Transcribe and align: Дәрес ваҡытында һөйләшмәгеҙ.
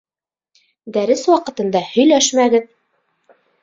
Дәрес 0.95 1.23
ваҡытында 1.33 1.85
һөйләшмәгеҙ. 1.93 2.71